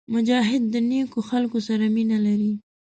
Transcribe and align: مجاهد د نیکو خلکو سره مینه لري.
مجاهد 0.13 0.63
د 0.73 0.75
نیکو 0.89 1.19
خلکو 1.29 1.57
سره 1.67 1.85
مینه 1.95 2.17
لري. 2.25 2.51